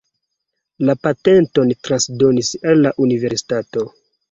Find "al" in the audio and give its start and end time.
2.73-2.83